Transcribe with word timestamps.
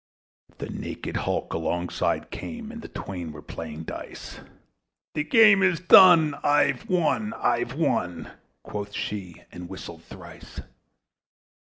The 0.57 0.67
naked 0.71 1.15
hulk 1.15 1.53
alongside 1.53 2.31
came, 2.31 2.71
And 2.71 2.81
the 2.81 2.87
twain 2.87 3.31
were 3.31 3.43
casting 3.43 3.83
dice; 3.83 4.39
"The 5.13 5.23
game 5.23 5.61
is 5.61 5.79
done! 5.79 6.33
I've 6.43 6.89
won! 6.89 7.33
I've 7.33 7.75
won!" 7.75 8.31
Quoth 8.63 8.95
she, 8.95 9.43
and 9.51 9.69
whistles 9.69 10.01
thrice. 10.05 10.59